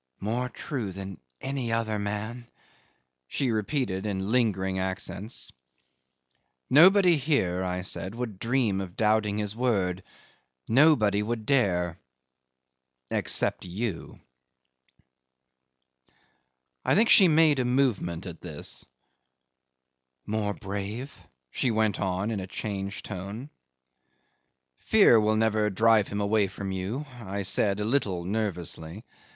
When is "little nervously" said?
27.85-29.05